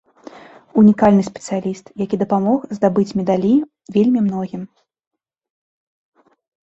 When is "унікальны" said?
0.81-1.25